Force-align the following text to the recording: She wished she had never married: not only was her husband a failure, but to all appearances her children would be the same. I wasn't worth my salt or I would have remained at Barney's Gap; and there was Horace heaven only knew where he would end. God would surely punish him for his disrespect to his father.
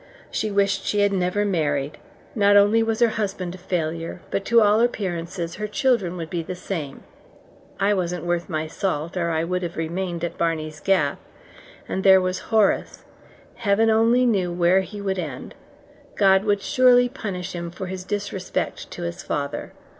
She 0.31 0.49
wished 0.49 0.83
she 0.83 1.01
had 1.01 1.13
never 1.13 1.45
married: 1.45 1.99
not 2.33 2.57
only 2.57 2.81
was 2.81 3.01
her 3.01 3.09
husband 3.21 3.53
a 3.53 3.59
failure, 3.59 4.19
but 4.31 4.43
to 4.45 4.59
all 4.59 4.79
appearances 4.81 5.57
her 5.57 5.67
children 5.67 6.17
would 6.17 6.31
be 6.31 6.41
the 6.41 6.55
same. 6.55 7.03
I 7.79 7.93
wasn't 7.93 8.25
worth 8.25 8.49
my 8.49 8.65
salt 8.65 9.15
or 9.15 9.29
I 9.29 9.43
would 9.43 9.61
have 9.61 9.77
remained 9.77 10.23
at 10.23 10.39
Barney's 10.39 10.79
Gap; 10.79 11.19
and 11.87 12.03
there 12.03 12.19
was 12.19 12.49
Horace 12.49 13.03
heaven 13.57 13.91
only 13.91 14.25
knew 14.25 14.51
where 14.51 14.81
he 14.81 14.99
would 14.99 15.19
end. 15.19 15.53
God 16.15 16.45
would 16.45 16.63
surely 16.63 17.07
punish 17.07 17.51
him 17.53 17.69
for 17.69 17.85
his 17.85 18.03
disrespect 18.03 18.89
to 18.89 19.03
his 19.03 19.21
father. 19.21 19.71